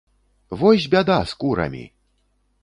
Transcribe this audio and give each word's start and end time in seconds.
Вось 0.61 0.87
бяда 0.95 1.19
з 1.33 1.37
курамі! 1.45 1.85